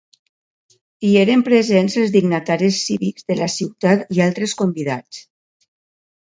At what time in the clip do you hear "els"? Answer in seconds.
2.03-2.13